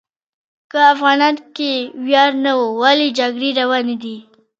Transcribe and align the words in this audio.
که 0.71 0.77
افغانیت 0.93 1.37
کې 1.55 1.71
ویاړ 2.05 2.31
نه 2.43 2.51
و، 2.57 2.61
ولې 2.81 3.07
جګړې 3.19 3.49
روانې 3.59 3.95
دي؟ 4.03 4.17